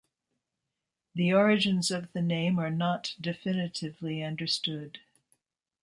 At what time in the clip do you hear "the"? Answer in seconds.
1.13-1.31, 2.11-2.23